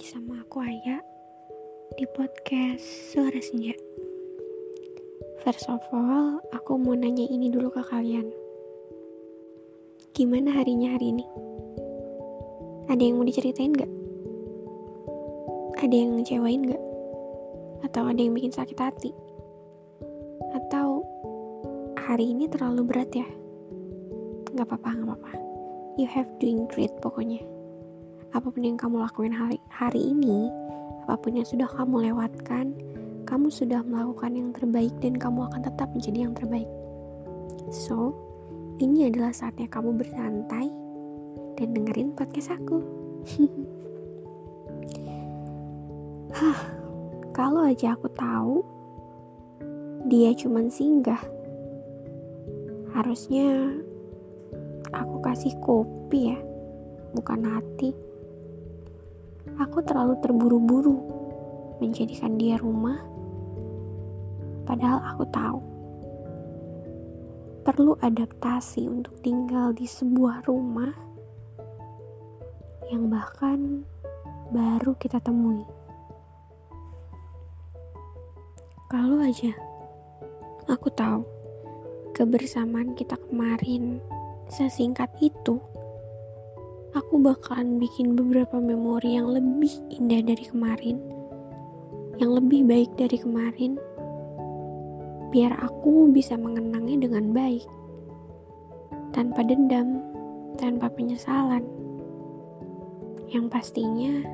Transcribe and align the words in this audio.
lagi 0.00 0.16
sama 0.16 0.40
aku 0.40 0.64
Aya 0.64 0.96
di 1.92 2.08
podcast 2.16 3.12
Suara 3.12 3.36
Senja. 3.36 3.76
First 5.44 5.68
of 5.68 5.84
all, 5.92 6.40
aku 6.56 6.80
mau 6.80 6.96
nanya 6.96 7.28
ini 7.28 7.52
dulu 7.52 7.68
ke 7.68 7.84
kalian. 7.84 8.32
Gimana 10.16 10.56
harinya 10.56 10.96
hari 10.96 11.12
ini? 11.12 11.28
Ada 12.88 12.96
yang 12.96 13.20
mau 13.20 13.28
diceritain 13.28 13.76
gak? 13.76 13.92
Ada 15.84 15.92
yang 15.92 16.16
ngecewain 16.16 16.64
gak? 16.64 16.82
Atau 17.84 18.08
ada 18.08 18.24
yang 18.24 18.32
bikin 18.32 18.56
sakit 18.56 18.80
hati? 18.80 19.12
Atau 20.56 21.04
hari 22.08 22.32
ini 22.32 22.48
terlalu 22.48 22.88
berat 22.88 23.12
ya? 23.12 23.28
Gak 24.56 24.64
apa-apa, 24.64 24.96
gak 24.96 25.08
apa-apa. 25.12 25.32
You 26.00 26.08
have 26.08 26.32
doing 26.40 26.64
great 26.72 26.96
pokoknya 27.04 27.59
apa 28.30 28.46
pun 28.46 28.62
yang 28.62 28.78
kamu 28.78 29.02
lakuin 29.02 29.34
hari, 29.34 29.58
hari 29.66 30.14
ini, 30.14 30.46
apa 31.06 31.18
pun 31.18 31.34
yang 31.34 31.46
sudah 31.46 31.66
kamu 31.66 32.10
lewatkan, 32.10 32.70
kamu 33.26 33.50
sudah 33.50 33.82
melakukan 33.82 34.34
yang 34.34 34.50
terbaik 34.54 34.94
dan 35.02 35.18
kamu 35.18 35.50
akan 35.50 35.62
tetap 35.66 35.90
menjadi 35.90 36.30
yang 36.30 36.34
terbaik. 36.34 36.70
So, 37.74 38.14
ini 38.78 39.10
adalah 39.10 39.34
saatnya 39.34 39.66
kamu 39.66 39.98
bersantai 39.98 40.66
dan 41.58 41.68
dengerin 41.74 42.14
podcast 42.14 42.54
aku. 42.54 42.78
Hah, 46.38 46.60
kalau 47.34 47.66
aja 47.66 47.98
aku 47.98 48.06
tahu 48.14 48.62
dia 50.06 50.30
cuman 50.38 50.70
singgah. 50.70 51.20
Harusnya 52.94 53.74
aku 54.90 55.22
kasih 55.22 55.54
kopi 55.62 56.34
ya, 56.34 56.38
bukan 57.14 57.46
hati. 57.46 58.09
Aku 59.58 59.82
terlalu 59.82 60.14
terburu-buru 60.22 60.96
menjadikan 61.80 62.36
dia 62.38 62.60
rumah, 62.60 63.00
padahal 64.68 65.00
aku 65.02 65.24
tahu 65.32 65.58
perlu 67.66 67.96
adaptasi 67.98 68.86
untuk 68.86 69.18
tinggal 69.24 69.74
di 69.74 69.88
sebuah 69.88 70.44
rumah 70.46 70.92
yang 72.90 73.10
bahkan 73.10 73.86
baru 74.50 74.94
kita 74.98 75.22
temui. 75.22 75.62
Kalau 78.90 79.22
aja 79.22 79.54
aku 80.66 80.90
tahu 80.90 81.22
kebersamaan 82.14 82.98
kita 82.98 83.14
kemarin 83.30 84.02
sesingkat 84.50 85.08
itu 85.22 85.62
aku 86.90 87.22
bakalan 87.22 87.78
bikin 87.78 88.18
beberapa 88.18 88.58
memori 88.58 89.14
yang 89.14 89.30
lebih 89.30 89.70
indah 89.94 90.26
dari 90.26 90.42
kemarin, 90.42 90.98
yang 92.18 92.34
lebih 92.34 92.66
baik 92.66 92.90
dari 92.98 93.14
kemarin, 93.14 93.78
biar 95.30 95.54
aku 95.62 96.10
bisa 96.10 96.34
mengenangnya 96.34 97.06
dengan 97.06 97.30
baik, 97.30 97.62
tanpa 99.14 99.46
dendam, 99.46 100.02
tanpa 100.58 100.90
penyesalan. 100.90 101.62
Yang 103.30 103.46
pastinya, 103.54 104.26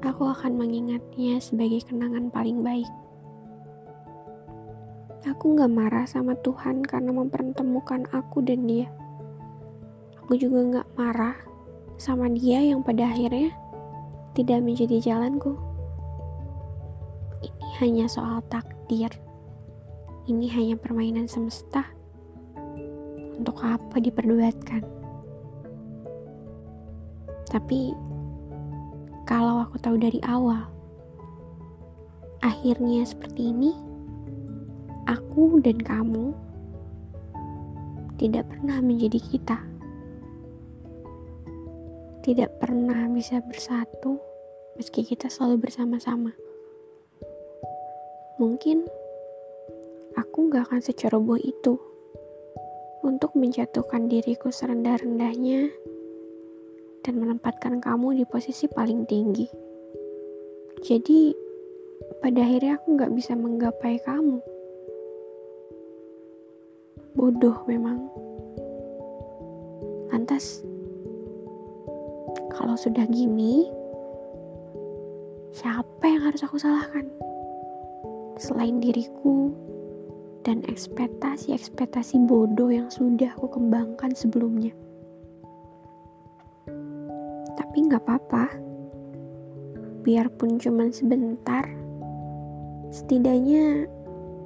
aku 0.00 0.32
akan 0.32 0.56
mengingatnya 0.56 1.36
sebagai 1.44 1.84
kenangan 1.84 2.32
paling 2.32 2.64
baik. 2.64 2.88
Aku 5.28 5.52
gak 5.58 5.68
marah 5.68 6.08
sama 6.08 6.32
Tuhan 6.40 6.80
karena 6.80 7.12
mempertemukan 7.12 8.08
aku 8.14 8.40
dan 8.40 8.64
dia 8.64 8.88
aku 10.26 10.42
juga 10.42 10.82
gak 10.82 10.90
marah 10.98 11.38
sama 12.02 12.26
dia 12.26 12.58
yang 12.58 12.82
pada 12.82 13.06
akhirnya 13.06 13.54
tidak 14.34 14.58
menjadi 14.58 14.98
jalanku. 14.98 15.54
Ini 17.46 17.70
hanya 17.78 18.06
soal 18.10 18.42
takdir. 18.50 19.06
Ini 20.26 20.50
hanya 20.50 20.74
permainan 20.82 21.30
semesta. 21.30 21.86
Untuk 23.38 23.62
apa 23.62 24.02
diperdebatkan? 24.02 24.82
Tapi 27.46 27.94
kalau 29.30 29.62
aku 29.62 29.78
tahu 29.78 29.94
dari 29.94 30.18
awal, 30.26 30.66
akhirnya 32.42 33.06
seperti 33.06 33.54
ini, 33.54 33.78
aku 35.06 35.62
dan 35.62 35.78
kamu 35.78 36.34
tidak 38.18 38.50
pernah 38.50 38.82
menjadi 38.82 39.22
kita 39.22 39.75
tidak 42.26 42.58
pernah 42.58 43.06
bisa 43.06 43.38
bersatu 43.38 44.18
meski 44.74 45.06
kita 45.06 45.30
selalu 45.30 45.70
bersama-sama. 45.70 46.34
Mungkin 48.42 48.82
aku 50.18 50.50
gak 50.50 50.66
akan 50.66 50.82
seceroboh 50.82 51.38
itu 51.38 51.78
untuk 53.06 53.30
menjatuhkan 53.38 54.10
diriku 54.10 54.50
serendah-rendahnya 54.50 55.70
dan 57.06 57.14
menempatkan 57.14 57.78
kamu 57.78 58.18
di 58.18 58.24
posisi 58.26 58.66
paling 58.66 59.06
tinggi. 59.06 59.46
Jadi, 60.82 61.30
pada 62.18 62.42
akhirnya 62.42 62.82
aku 62.82 62.98
gak 62.98 63.14
bisa 63.14 63.38
menggapai 63.38 64.02
kamu. 64.02 64.42
Bodoh 67.14 67.62
memang. 67.70 68.10
Lantas, 70.10 70.66
kalau 72.56 72.72
sudah 72.72 73.04
gini, 73.12 73.68
siapa 75.52 76.08
yang 76.08 76.24
harus 76.24 76.40
aku 76.40 76.56
salahkan? 76.56 77.04
Selain 78.40 78.80
diriku 78.80 79.52
dan 80.40 80.64
ekspektasi-ekspektasi 80.64 82.24
bodoh 82.24 82.72
yang 82.72 82.88
sudah 82.88 83.36
aku 83.36 83.60
kembangkan 83.60 84.16
sebelumnya. 84.16 84.72
Tapi 87.60 87.76
nggak 87.92 88.00
apa-apa, 88.08 88.44
biarpun 90.00 90.56
cuma 90.56 90.88
sebentar, 90.88 91.68
setidaknya 92.88 93.84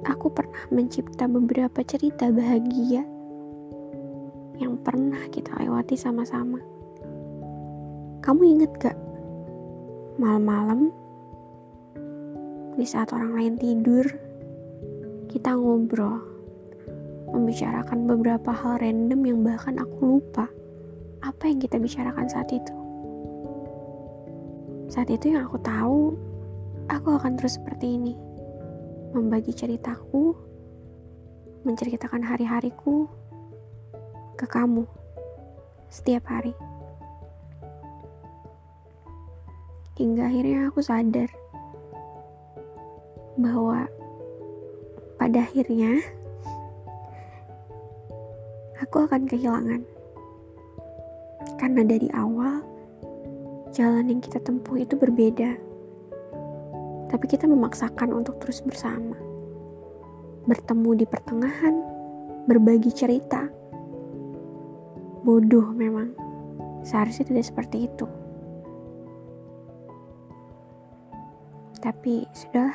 aku 0.03 0.27
pernah 0.35 0.67
mencipta 0.67 1.31
beberapa 1.31 1.79
cerita 1.87 2.27
bahagia 2.27 3.07
yang 4.59 4.75
pernah 4.83 5.23
kita 5.31 5.55
lewati 5.63 5.95
sama-sama. 5.95 6.80
Kamu 8.21 8.41
inget 8.45 8.69
gak? 8.77 8.93
Malam-malam, 10.21 10.93
di 12.77 12.85
saat 12.85 13.09
orang 13.17 13.33
lain 13.33 13.53
tidur, 13.57 14.05
kita 15.25 15.57
ngobrol, 15.57 16.21
membicarakan 17.33 18.05
beberapa 18.05 18.53
hal 18.53 18.77
random 18.77 19.25
yang 19.25 19.39
bahkan 19.41 19.81
aku 19.81 20.21
lupa 20.21 20.45
apa 21.25 21.49
yang 21.49 21.57
kita 21.57 21.81
bicarakan 21.81 22.29
saat 22.29 22.45
itu. 22.53 22.73
Saat 24.85 25.09
itu 25.09 25.33
yang 25.33 25.49
aku 25.49 25.57
tahu, 25.57 26.13
aku 26.93 27.17
akan 27.17 27.41
terus 27.41 27.57
seperti 27.57 27.97
ini. 27.97 28.13
Membagi 29.17 29.49
ceritaku, 29.49 30.37
menceritakan 31.65 32.21
hari-hariku 32.21 33.09
ke 34.37 34.45
kamu 34.45 34.85
setiap 35.89 36.29
hari. 36.29 36.53
Hingga 40.01 40.25
akhirnya 40.25 40.59
aku 40.73 40.81
sadar 40.81 41.29
bahwa 43.37 43.85
pada 45.21 45.45
akhirnya 45.45 46.01
aku 48.81 49.05
akan 49.05 49.29
kehilangan. 49.29 49.85
Karena 51.61 51.85
dari 51.85 52.09
awal 52.17 52.65
jalan 53.69 54.09
yang 54.09 54.21
kita 54.25 54.41
tempuh 54.41 54.81
itu 54.81 54.97
berbeda. 54.97 55.53
Tapi 57.13 57.25
kita 57.29 57.45
memaksakan 57.45 58.09
untuk 58.09 58.41
terus 58.41 58.65
bersama. 58.65 59.13
Bertemu 60.49 60.97
di 60.97 61.05
pertengahan 61.05 61.75
berbagi 62.49 62.89
cerita. 62.89 63.45
Bodoh 65.21 65.69
memang. 65.77 66.17
Seharusnya 66.81 67.29
tidak 67.29 67.45
seperti 67.45 67.85
itu 67.85 68.09
Tapi 71.81 72.29
sudah 72.29 72.69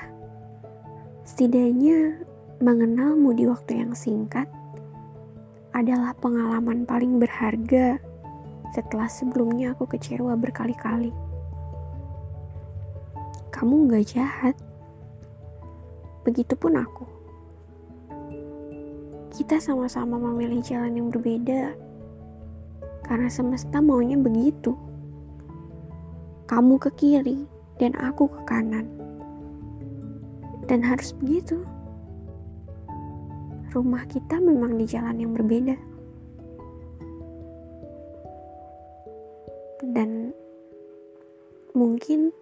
setidaknya 1.22 2.26
mengenalmu 2.58 3.30
di 3.38 3.46
waktu 3.46 3.86
yang 3.86 3.94
singkat 3.94 4.50
adalah 5.70 6.10
pengalaman 6.18 6.82
paling 6.82 7.22
berharga 7.22 8.02
setelah 8.74 9.06
sebelumnya 9.06 9.72
aku 9.78 9.86
kecewa 9.86 10.34
berkali-kali. 10.34 11.14
Kamu 13.54 13.88
gak 13.88 14.06
jahat. 14.10 14.56
Begitupun 16.26 16.74
aku. 16.74 17.06
Kita 19.30 19.62
sama-sama 19.62 20.18
memilih 20.18 20.58
jalan 20.64 20.98
yang 20.98 21.08
berbeda 21.12 21.76
karena 23.06 23.30
semesta 23.30 23.78
maunya 23.78 24.18
begitu. 24.18 24.74
kamu 26.46 26.78
ke 26.78 26.90
kiri 26.94 27.42
dan 27.76 27.92
aku 28.00 28.28
ke 28.28 28.40
kanan. 28.48 28.88
Dan 30.66 30.82
harus 30.82 31.14
begitu. 31.22 31.62
Rumah 33.70 34.04
kita 34.08 34.40
memang 34.40 34.80
di 34.80 34.86
jalan 34.88 35.20
yang 35.20 35.32
berbeda. 35.36 35.76
Dan 39.86 40.32
mungkin 41.76 42.32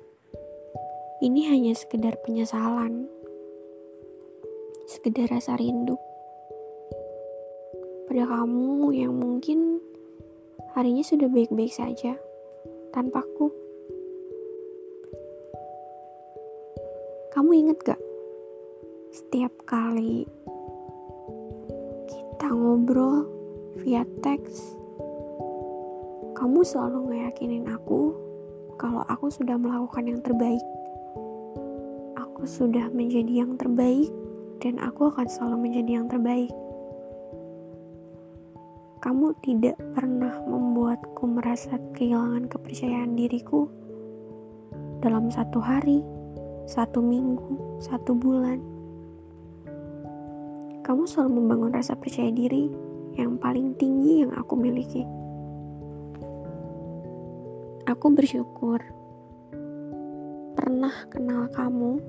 ini 1.20 1.50
hanya 1.50 1.74
sekedar 1.74 2.16
penyesalan, 2.22 3.10
sekedar 4.86 5.28
rasa 5.28 5.58
rindu 5.58 5.98
pada 8.14 8.30
kamu 8.30 8.94
yang 8.94 9.10
mungkin 9.18 9.82
harinya 10.78 11.02
sudah 11.02 11.26
baik-baik 11.26 11.74
saja 11.74 12.14
tanpaku. 12.94 13.63
Kamu 17.34 17.50
inget 17.50 17.82
gak? 17.82 17.98
Setiap 19.10 19.50
kali 19.66 20.22
kita 22.06 22.46
ngobrol 22.54 23.26
via 23.82 24.06
teks, 24.22 24.78
kamu 26.38 26.62
selalu 26.62 27.10
ngeyakinin 27.10 27.66
aku 27.66 28.14
kalau 28.78 29.02
aku 29.10 29.34
sudah 29.34 29.58
melakukan 29.58 30.06
yang 30.06 30.22
terbaik. 30.22 30.62
Aku 32.14 32.46
sudah 32.46 32.86
menjadi 32.94 33.42
yang 33.42 33.58
terbaik 33.58 34.14
dan 34.62 34.78
aku 34.78 35.10
akan 35.10 35.26
selalu 35.26 35.66
menjadi 35.66 35.90
yang 35.98 36.06
terbaik. 36.06 36.54
Kamu 39.02 39.34
tidak 39.42 39.74
pernah 39.90 40.38
membuatku 40.46 41.26
merasa 41.26 41.82
kehilangan 41.98 42.46
kepercayaan 42.46 43.18
diriku 43.18 43.66
dalam 45.02 45.34
satu 45.34 45.58
hari, 45.58 46.00
satu 46.64 47.04
minggu, 47.04 47.80
satu 47.80 48.16
bulan. 48.16 48.56
Kamu 50.84 51.04
selalu 51.04 51.30
membangun 51.40 51.72
rasa 51.76 51.96
percaya 51.96 52.32
diri 52.32 52.68
yang 53.16 53.36
paling 53.36 53.76
tinggi 53.76 54.24
yang 54.24 54.32
aku 54.32 54.56
miliki. 54.56 55.04
Aku 57.84 58.12
bersyukur 58.16 58.80
pernah 60.56 60.92
kenal 61.12 61.52
kamu, 61.52 62.00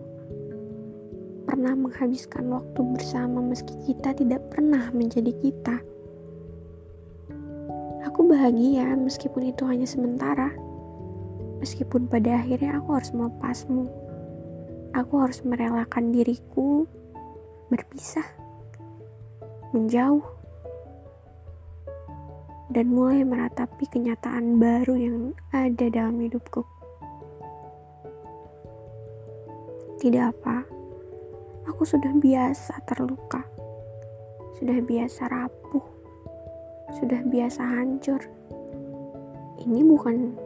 pernah 1.43 1.75
menghabiskan 1.75 2.47
waktu 2.47 2.79
bersama 2.95 3.43
meski 3.43 3.75
kita 3.83 4.15
tidak 4.15 4.39
pernah 4.51 4.87
menjadi 4.95 5.35
kita. 5.43 5.83
Aku 8.07 8.23
bahagia 8.23 8.95
meskipun 8.95 9.51
itu 9.51 9.67
hanya 9.67 9.83
sementara. 9.83 10.55
Meskipun 11.59 12.07
pada 12.07 12.39
akhirnya 12.39 12.79
aku 12.79 12.95
harus 12.95 13.11
melepasmu. 13.11 14.04
Aku 14.95 15.19
harus 15.19 15.44
merelakan 15.44 16.15
diriku 16.15 16.88
berpisah, 17.68 18.24
menjauh, 19.75 20.24
dan 22.71 22.95
mulai 22.95 23.27
meratapi 23.27 23.92
kenyataan 23.92 24.56
baru 24.56 24.95
yang 24.95 25.18
ada 25.51 25.92
dalam 25.92 26.15
hidupku. 26.24 26.63
Tidak 30.00 30.24
apa, 30.31 30.63
aku 31.68 31.83
sudah 31.83 32.15
biasa 32.15 32.80
terluka, 32.88 33.44
sudah 34.56 34.80
biasa 34.80 35.27
rapuh, 35.27 35.83
sudah 36.95 37.19
biasa 37.27 37.68
hancur. 37.68 38.24
Ini 39.59 39.83
bukan 39.83 40.39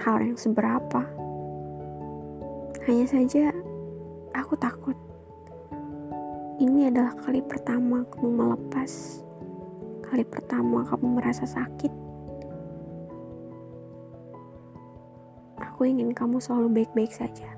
hal 0.00 0.24
yang 0.24 0.40
seberapa. 0.40 1.04
Hanya 2.88 3.06
saja 3.06 3.52
aku 4.32 4.54
takut. 4.56 4.96
Ini 6.60 6.92
adalah 6.92 7.16
kali 7.16 7.40
pertama 7.44 8.04
kamu 8.12 8.28
melepas. 8.28 9.22
Kali 10.04 10.24
pertama 10.28 10.84
kamu 10.84 11.06
merasa 11.20 11.48
sakit. 11.48 11.92
Aku 15.58 15.88
ingin 15.88 16.12
kamu 16.12 16.38
selalu 16.38 16.82
baik-baik 16.82 17.10
saja. 17.10 17.48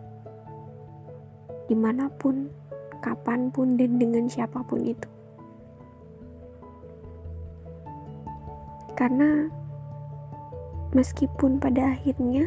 Di 1.67 1.76
mana 1.76 2.06
pun, 2.09 2.49
kapan 3.03 3.50
pun, 3.50 3.75
dan 3.75 3.99
dengan 3.99 4.31
siapa 4.31 4.62
pun 4.65 4.81
itu. 4.87 5.09
Karena 8.94 9.50
meskipun 10.94 11.59
pada 11.59 11.99
akhirnya 11.99 12.47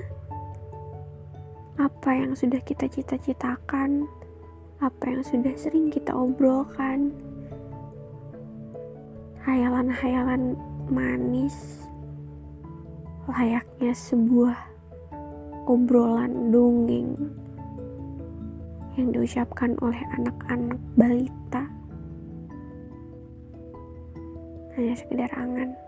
apa 1.78 2.10
yang 2.10 2.34
sudah 2.34 2.58
kita 2.66 2.90
cita-citakan, 2.90 4.10
apa 4.82 5.04
yang 5.06 5.22
sudah 5.22 5.54
sering 5.54 5.94
kita 5.94 6.10
obrolkan, 6.10 7.14
hayalan-hayalan 9.46 10.58
manis? 10.90 11.86
Layaknya 13.30 13.94
sebuah 13.94 14.58
obrolan 15.70 16.50
dongeng 16.50 17.14
yang 18.98 19.14
diucapkan 19.14 19.78
oleh 19.78 20.02
anak-anak 20.18 20.82
balita. 20.98 21.64
Hanya 24.74 24.94
sekedar 24.98 25.30
angan. 25.38 25.87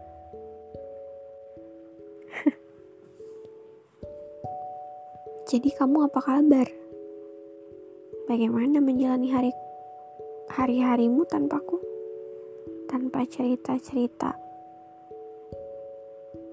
Jadi 5.50 5.74
kamu 5.74 6.06
apa 6.06 6.22
kabar? 6.22 6.70
Bagaimana 8.30 8.78
menjalani 8.78 9.34
hari 9.34 9.50
hari-harimu 10.46 11.26
tanpaku? 11.26 11.82
Tanpa 12.86 13.26
cerita-cerita 13.26 14.38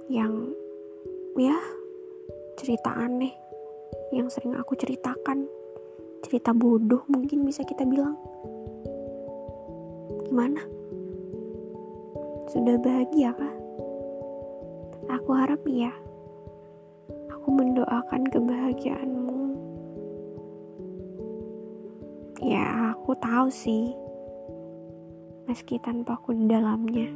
yang 0.09 0.49
ya 1.37 1.61
cerita 2.57 2.97
aneh 2.97 3.37
yang 4.17 4.33
sering 4.33 4.57
aku 4.57 4.73
ceritakan. 4.73 5.45
Cerita 6.25 6.57
bodoh 6.57 7.05
mungkin 7.13 7.45
bisa 7.45 7.69
kita 7.69 7.85
bilang. 7.85 8.17
Gimana? 10.25 10.65
Sudah 12.49 12.81
bahagia 12.81 13.37
kah? 13.37 13.55
Aku 15.21 15.37
harap 15.37 15.61
iya. 15.69 15.93
Mendoakan 17.57 18.29
kebahagiaanmu. 18.29 19.41
Ya, 22.45 22.93
aku 22.93 23.17
tahu 23.17 23.49
sih. 23.49 23.97
Meski 25.49 25.81
tanpa 25.81 26.21
aku 26.21 26.37
di 26.37 26.45
dalamnya. 26.45 27.09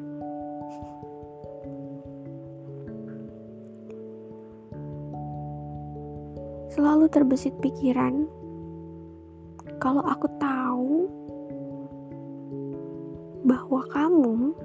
Selalu 6.73 7.05
terbesit 7.13 7.53
pikiran 7.61 8.25
kalau 9.77 10.01
aku 10.09 10.25
tahu 10.41 11.05
bahwa 13.45 13.85
kamu 13.93 14.57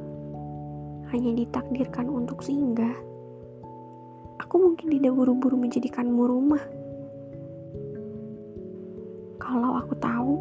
hanya 1.12 1.32
ditakdirkan 1.36 2.08
untuk 2.08 2.40
singgah 2.40 2.96
aku 4.56 4.72
mungkin 4.72 4.88
tidak 4.88 5.20
buru-buru 5.20 5.60
menjadikanmu 5.68 6.24
rumah. 6.32 6.64
Kalau 9.36 9.84
aku 9.84 10.00
tahu 10.00 10.34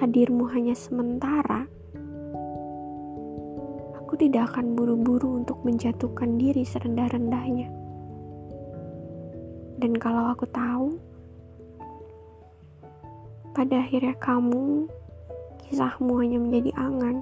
hadirmu 0.00 0.48
hanya 0.56 0.72
sementara, 0.72 1.68
aku 3.92 4.16
tidak 4.16 4.56
akan 4.56 4.72
buru-buru 4.72 5.44
untuk 5.44 5.60
menjatuhkan 5.68 6.40
diri 6.40 6.64
serendah-rendahnya. 6.64 7.68
Dan 9.76 10.00
kalau 10.00 10.32
aku 10.32 10.48
tahu, 10.48 10.96
pada 13.52 13.84
akhirnya 13.84 14.16
kamu, 14.16 14.88
kisahmu 15.68 16.24
hanya 16.24 16.40
menjadi 16.40 16.72
angan 16.72 17.20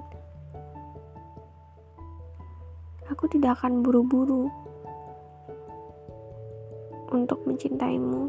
aku 3.15 3.31
tidak 3.31 3.55
akan 3.63 3.79
buru-buru 3.79 4.51
untuk 7.15 7.47
mencintaimu 7.47 8.27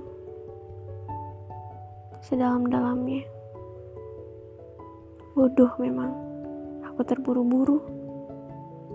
sedalam-dalamnya. 2.22 3.26
Bodoh 5.34 5.74
memang, 5.82 6.14
aku 6.86 7.02
terburu-buru 7.02 7.82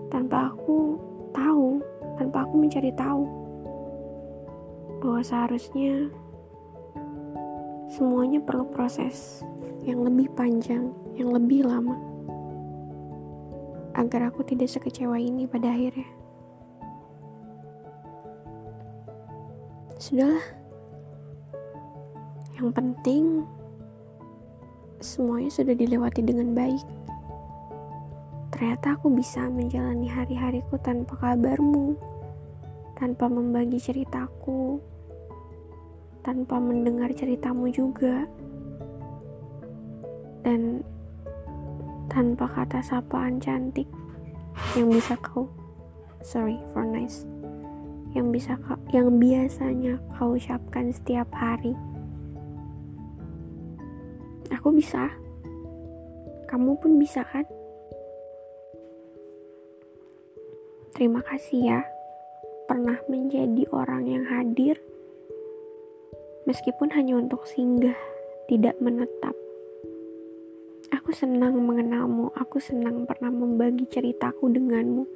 tanpa 0.08 0.48
aku 0.48 0.96
tahu, 1.36 1.84
tanpa 2.16 2.48
aku 2.48 2.54
mencari 2.56 2.88
tahu 2.96 3.28
bahwa 5.04 5.20
seharusnya 5.20 6.08
semuanya 7.92 8.40
perlu 8.40 8.64
proses 8.72 9.44
yang 9.84 10.00
lebih 10.00 10.32
panjang, 10.32 10.88
yang 11.20 11.36
lebih 11.36 11.68
lama 11.68 12.11
agar 14.02 14.34
aku 14.34 14.42
tidak 14.42 14.66
sekecewa 14.66 15.14
ini 15.14 15.46
pada 15.46 15.70
akhirnya. 15.70 16.10
Sudahlah. 20.02 20.42
Yang 22.58 22.68
penting 22.74 23.24
semuanya 24.98 25.50
sudah 25.54 25.74
dilewati 25.78 26.22
dengan 26.26 26.50
baik. 26.50 26.82
Ternyata 28.50 28.98
aku 28.98 29.10
bisa 29.14 29.46
menjalani 29.46 30.06
hari-hariku 30.10 30.78
tanpa 30.82 31.18
kabarmu, 31.18 31.94
tanpa 32.98 33.26
membagi 33.26 33.78
ceritaku, 33.78 34.78
tanpa 36.22 36.62
mendengar 36.62 37.10
ceritamu 37.14 37.66
juga, 37.74 38.26
dan 40.46 40.86
tanpa 42.10 42.48
kata 42.50 42.80
sapaan 42.82 43.38
cantik 43.38 43.86
yang 44.74 44.90
bisa 44.90 45.14
kau 45.20 45.46
sorry 46.22 46.58
for 46.72 46.86
nice 46.86 47.26
yang 48.12 48.28
bisa 48.28 48.60
kau, 48.60 48.76
yang 48.92 49.16
biasanya 49.16 49.96
kau 50.16 50.36
ucapkan 50.36 50.92
setiap 50.92 51.28
hari. 51.32 51.72
Aku 54.52 54.68
bisa. 54.68 55.08
Kamu 56.44 56.76
pun 56.76 57.00
bisa 57.00 57.24
kan? 57.24 57.48
Terima 60.92 61.24
kasih 61.24 61.60
ya 61.72 61.80
pernah 62.68 63.00
menjadi 63.08 63.64
orang 63.72 64.04
yang 64.04 64.24
hadir. 64.28 64.76
Meskipun 66.44 66.92
hanya 66.92 67.16
untuk 67.16 67.48
singgah 67.48 67.96
tidak 68.44 68.76
menetap 68.76 69.32
Aku 70.92 71.08
senang 71.08 71.56
mengenalmu, 71.56 72.36
aku 72.36 72.60
senang 72.60 73.08
pernah 73.08 73.32
membagi 73.32 73.88
ceritaku 73.88 74.52
denganmu. 74.52 75.08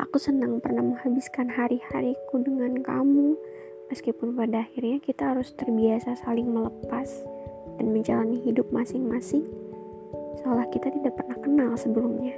Aku 0.00 0.16
senang 0.16 0.64
pernah 0.64 0.80
menghabiskan 0.80 1.52
hari-hariku 1.52 2.40
dengan 2.40 2.80
kamu, 2.80 3.36
meskipun 3.92 4.32
pada 4.32 4.64
akhirnya 4.64 4.96
kita 5.04 5.36
harus 5.36 5.52
terbiasa 5.52 6.16
saling 6.24 6.48
melepas 6.48 7.04
dan 7.76 7.92
menjalani 7.92 8.40
hidup 8.40 8.64
masing-masing, 8.72 9.44
seolah 10.40 10.64
kita 10.72 10.88
tidak 10.88 11.12
pernah 11.12 11.36
kenal 11.44 11.70
sebelumnya. 11.76 12.32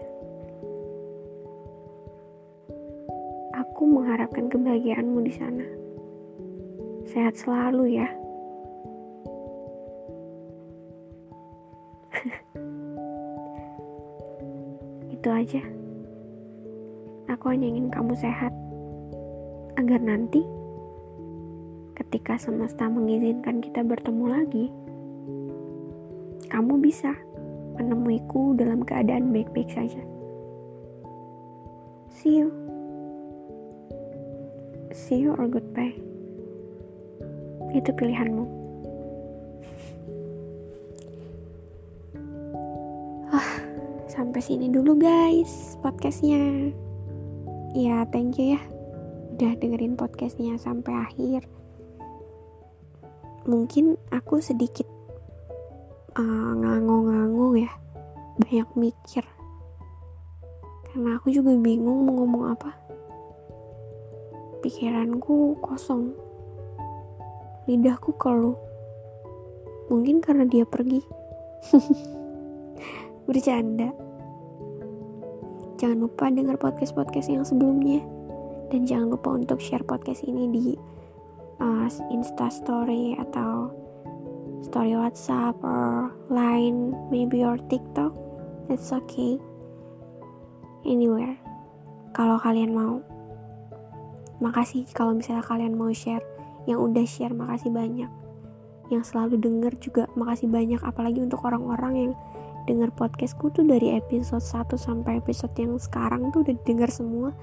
Aku 3.63 3.87
mengharapkan 3.87 4.51
kebahagiaanmu 4.51 5.23
di 5.23 5.31
sana. 5.31 5.67
Sehat 7.07 7.39
selalu 7.39 8.03
ya. 8.03 8.22
Aja. 15.43 15.63
Aku 17.27 17.51
hanya 17.51 17.67
ingin 17.67 17.91
kamu 17.91 18.15
sehat. 18.15 18.55
Agar 19.75 19.99
nanti 19.99 20.47
ketika 21.99 22.39
semesta 22.39 22.87
mengizinkan 22.87 23.59
kita 23.59 23.83
bertemu 23.83 24.25
lagi, 24.31 24.67
kamu 26.47 26.79
bisa 26.79 27.11
menemuiku 27.75 28.55
dalam 28.55 28.87
keadaan 28.87 29.35
baik-baik 29.35 29.71
saja. 29.75 30.03
See 32.15 32.39
you. 32.39 32.55
See 34.95 35.25
you 35.25 35.35
or 35.35 35.49
goodbye. 35.51 35.97
Itu 37.73 37.91
pilihanmu. 37.97 38.62
Sampai 44.13 44.45
sini 44.45 44.69
dulu 44.69 45.01
guys 45.01 45.81
podcastnya. 45.81 46.69
Ya 47.73 48.05
thank 48.13 48.37
you 48.37 48.53
ya 48.53 48.61
udah 49.33 49.57
dengerin 49.57 49.97
podcastnya 49.97 50.61
sampai 50.61 50.93
akhir. 50.93 51.49
Mungkin 53.49 53.97
aku 54.13 54.45
sedikit 54.45 54.85
uh, 56.21 56.53
ngangong-ngangong 56.61 57.65
ya 57.65 57.73
banyak 58.37 58.69
mikir. 58.77 59.25
Karena 60.93 61.17
aku 61.17 61.33
juga 61.33 61.57
bingung 61.57 62.05
mau 62.05 62.21
ngomong 62.21 62.53
apa. 62.53 62.77
Pikiranku 64.61 65.57
kosong. 65.65 66.13
Lidahku 67.65 68.13
keluh. 68.21 68.61
Mungkin 69.89 70.21
karena 70.21 70.45
dia 70.45 70.69
pergi. 70.69 71.01
Bercanda 73.25 74.02
Jangan 75.83 75.99
lupa 75.99 76.31
dengar 76.31 76.63
podcast-podcast 76.63 77.27
yang 77.27 77.43
sebelumnya. 77.43 78.07
Dan 78.71 78.87
jangan 78.87 79.19
lupa 79.19 79.35
untuk 79.35 79.59
share 79.59 79.83
podcast 79.83 80.23
ini 80.23 80.47
di 80.47 80.79
uh, 81.59 81.91
Insta 82.07 82.47
Story 82.55 83.19
atau 83.19 83.67
story 84.63 84.95
WhatsApp 84.95 85.59
or 85.67 86.15
Line, 86.31 86.95
maybe 87.11 87.43
or 87.43 87.59
TikTok. 87.67 88.15
It's 88.71 88.95
okay. 88.95 89.43
Anywhere. 90.87 91.35
Kalau 92.15 92.39
kalian 92.39 92.79
mau. 92.79 93.03
Makasih 94.39 94.87
kalau 94.95 95.19
misalnya 95.19 95.43
kalian 95.43 95.75
mau 95.75 95.91
share. 95.91 96.23
Yang 96.63 96.79
udah 96.79 97.07
share 97.11 97.35
makasih 97.35 97.75
banyak. 97.75 98.11
Yang 98.87 99.03
selalu 99.11 99.35
denger 99.35 99.75
juga 99.83 100.07
makasih 100.15 100.47
banyak 100.47 100.79
apalagi 100.79 101.27
untuk 101.27 101.43
orang-orang 101.43 102.07
yang 102.07 102.13
denger 102.67 102.95
podcastku 102.95 103.51
tuh 103.51 103.67
dari 103.67 103.99
episode 103.99 104.43
1 104.43 104.75
sampai 104.79 105.19
episode 105.19 105.53
yang 105.59 105.75
sekarang 105.77 106.31
tuh 106.31 106.47
udah 106.47 106.57
denger 106.63 106.89
semua. 106.89 107.35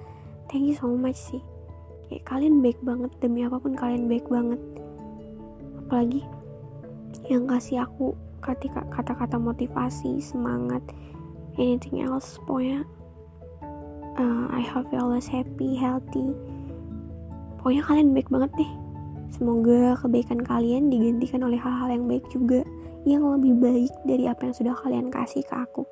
Thank 0.47 0.71
you 0.71 0.75
so 0.79 0.89
much 0.89 1.19
sih. 1.19 1.43
Kayak 2.09 2.25
kalian 2.25 2.63
baik 2.63 2.79
banget 2.81 3.11
demi 3.21 3.45
apa 3.45 3.61
pun 3.61 3.75
kalian 3.77 4.07
baik 4.07 4.25
banget. 4.31 4.61
Apalagi 5.85 6.21
yang 7.27 7.45
kasih 7.45 7.85
aku 7.85 8.15
kata-kata 8.89 9.35
motivasi 9.35 10.23
semangat 10.23 10.81
anything 11.59 11.99
else 11.99 12.39
pokoknya 12.47 12.87
uh, 14.15 14.47
I 14.49 14.63
hope 14.63 14.89
you 14.89 14.99
always 14.99 15.27
happy 15.27 15.75
healthy. 15.75 16.33
Pokoknya 17.59 17.83
kalian 17.83 18.15
baik 18.15 18.31
banget 18.31 18.51
deh. 18.55 18.71
Semoga 19.29 19.99
kebaikan 19.99 20.41
kalian 20.41 20.89
digantikan 20.89 21.45
oleh 21.45 21.59
hal-hal 21.59 21.91
yang 21.91 22.05
baik 22.09 22.25
juga 22.31 22.65
yang 23.09 23.25
lebih 23.25 23.57
baik 23.57 23.93
dari 24.05 24.29
apa 24.29 24.45
yang 24.45 24.55
sudah 24.55 24.75
kalian 24.77 25.09
kasih 25.09 25.41
ke 25.41 25.55
aku. 25.57 25.83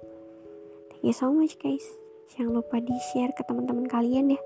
Thank 0.93 1.03
you 1.09 1.15
so 1.15 1.33
much 1.33 1.57
guys. 1.57 1.85
Jangan 2.33 2.61
lupa 2.61 2.77
di 2.77 2.93
share 3.09 3.33
ke 3.33 3.41
teman-teman 3.45 3.89
kalian 3.89 4.37
ya. 4.37 4.41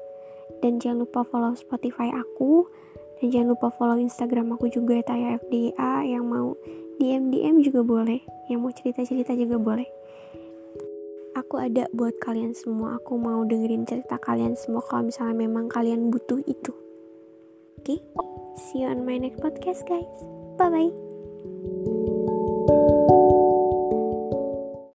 Dan 0.64 0.80
jangan 0.80 1.08
lupa 1.08 1.28
follow 1.28 1.52
Spotify 1.58 2.12
aku. 2.14 2.68
Dan 3.20 3.32
jangan 3.32 3.48
lupa 3.54 3.68
follow 3.74 3.98
Instagram 4.00 4.56
aku 4.56 4.72
juga 4.72 5.00
Taya 5.04 5.38
FDA 5.38 6.06
yang 6.08 6.28
mau 6.28 6.56
DM 7.00 7.34
DM 7.34 7.60
juga 7.66 7.82
boleh. 7.84 8.22
Yang 8.48 8.60
mau 8.60 8.72
cerita-cerita 8.72 9.36
juga 9.36 9.58
boleh. 9.60 9.90
Aku 11.36 11.60
ada 11.60 11.88
buat 11.96 12.20
kalian 12.20 12.52
semua. 12.52 13.00
Aku 13.00 13.16
mau 13.16 13.44
dengerin 13.48 13.88
cerita 13.88 14.20
kalian 14.20 14.60
semua 14.60 14.84
kalau 14.84 15.08
misalnya 15.08 15.48
memang 15.48 15.72
kalian 15.72 16.12
butuh 16.12 16.44
itu. 16.44 16.76
Oke, 17.82 17.98
okay? 17.98 18.00
see 18.54 18.86
you 18.86 18.92
on 18.92 19.08
my 19.08 19.18
next 19.18 19.42
podcast 19.42 19.82
guys. 19.90 20.06
Bye 20.60 20.70
bye. 20.70 21.81